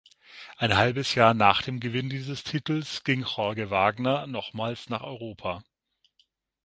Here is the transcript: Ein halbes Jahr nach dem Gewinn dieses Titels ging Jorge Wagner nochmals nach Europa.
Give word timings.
Ein 0.57 0.75
halbes 0.77 1.13
Jahr 1.13 1.35
nach 1.35 1.61
dem 1.61 1.79
Gewinn 1.79 2.09
dieses 2.09 2.43
Titels 2.43 3.03
ging 3.03 3.21
Jorge 3.23 3.69
Wagner 3.69 4.25
nochmals 4.25 4.89
nach 4.89 5.01
Europa. 5.03 5.63